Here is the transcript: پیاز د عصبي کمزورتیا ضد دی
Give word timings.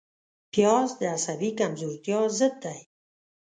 پیاز 0.53 0.89
د 0.99 1.01
عصبي 1.15 1.49
کمزورتیا 1.59 2.19
ضد 2.37 2.55
دی 2.63 2.79